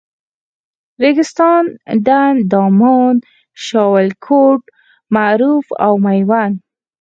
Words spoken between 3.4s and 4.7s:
شاولیکوټ،